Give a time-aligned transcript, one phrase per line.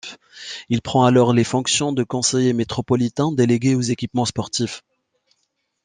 [0.69, 4.83] Il prend alors les fonctions de conseiller métropolitain délégué aux Équipements Sportifs.